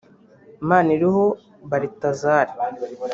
[0.69, 1.23] Maniraho
[1.69, 2.47] Balthazar